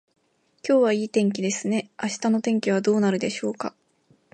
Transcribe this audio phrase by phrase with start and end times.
[0.67, 1.91] 今日はいい天気ですね。
[2.01, 3.75] 明日の天気はどうなるでしょうか。